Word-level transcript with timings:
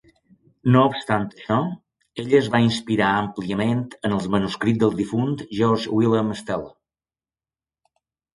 No 0.75 0.79
obstant 0.91 1.25
això, 1.25 1.57
ell 2.23 2.33
es 2.39 2.47
va 2.55 2.61
inspirar 2.67 3.09
àmpliament 3.17 3.85
en 4.09 4.17
els 4.17 4.25
manuscrits 4.37 4.81
del 4.85 4.97
difunt 5.03 5.37
Georg 5.59 5.87
Wilhelm 6.01 6.33
Steller 6.43 6.73